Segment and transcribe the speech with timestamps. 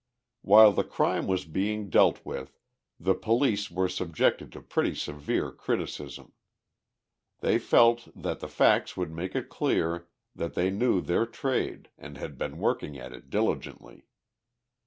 [0.41, 2.57] While the crime was being dealt with,
[2.99, 6.33] the police were subjected to pretty severe criticism.
[7.41, 12.17] They felt that the facts would make it clear that they knew their trade and
[12.17, 14.07] had been working at it diligently.